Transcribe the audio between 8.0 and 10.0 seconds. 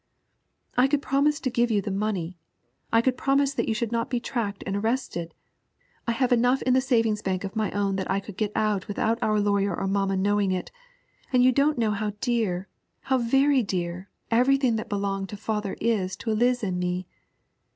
I could get out without our lawyer or